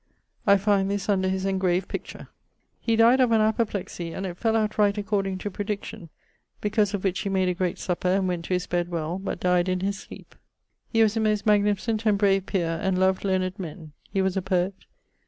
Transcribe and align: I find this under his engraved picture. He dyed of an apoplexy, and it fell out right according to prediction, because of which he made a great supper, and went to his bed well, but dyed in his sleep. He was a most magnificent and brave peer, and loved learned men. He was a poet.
I 0.47 0.57
find 0.57 0.89
this 0.89 1.07
under 1.09 1.27
his 1.29 1.45
engraved 1.45 1.87
picture. 1.87 2.29
He 2.79 2.95
dyed 2.95 3.19
of 3.19 3.31
an 3.31 3.39
apoplexy, 3.41 4.13
and 4.13 4.25
it 4.25 4.35
fell 4.35 4.55
out 4.55 4.79
right 4.79 4.97
according 4.97 5.37
to 5.37 5.51
prediction, 5.51 6.09
because 6.59 6.95
of 6.95 7.03
which 7.03 7.19
he 7.19 7.29
made 7.29 7.49
a 7.49 7.53
great 7.53 7.77
supper, 7.77 8.07
and 8.07 8.27
went 8.27 8.45
to 8.45 8.55
his 8.55 8.65
bed 8.65 8.89
well, 8.89 9.19
but 9.19 9.39
dyed 9.39 9.69
in 9.69 9.81
his 9.81 9.99
sleep. 9.99 10.33
He 10.91 11.03
was 11.03 11.15
a 11.17 11.19
most 11.19 11.45
magnificent 11.45 12.03
and 12.07 12.17
brave 12.17 12.47
peer, 12.47 12.79
and 12.81 12.97
loved 12.99 13.23
learned 13.23 13.59
men. 13.59 13.91
He 14.09 14.23
was 14.23 14.35
a 14.35 14.41
poet. 14.41 14.73